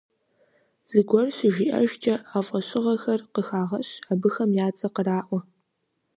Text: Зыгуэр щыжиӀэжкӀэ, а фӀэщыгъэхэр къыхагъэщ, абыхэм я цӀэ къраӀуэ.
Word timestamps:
Зыгуэр 0.91 1.27
щыжиӀэжкӀэ, 1.37 2.15
а 2.37 2.39
фӀэщыгъэхэр 2.45 3.21
къыхагъэщ, 3.33 3.89
абыхэм 4.11 4.51
я 4.65 4.67
цӀэ 4.77 4.89
къраӀуэ. 4.95 5.39